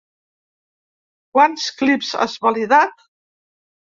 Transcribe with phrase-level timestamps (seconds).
[1.35, 3.07] Quants clips has validat?